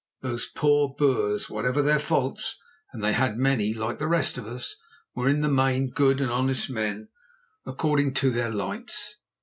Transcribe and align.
Those 0.21 0.47
poor 0.47 0.95
Boers, 0.97 1.47
whatever 1.47 1.83
their 1.83 1.99
faults, 1.99 2.59
and 2.91 3.03
they 3.03 3.13
had 3.13 3.37
many, 3.37 3.71
like 3.71 3.99
the 3.99 4.07
rest 4.07 4.35
of 4.35 4.47
us, 4.47 4.75
were 5.13 5.29
in 5.29 5.41
the 5.41 5.47
main 5.47 5.91
good 5.91 6.19
and 6.19 6.31
honest 6.31 6.71
men 6.71 7.09
according 7.67 8.15
to 8.15 8.31
their 8.31 8.49
lights. 8.49 9.17